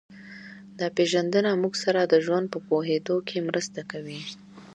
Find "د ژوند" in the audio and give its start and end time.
2.03-2.45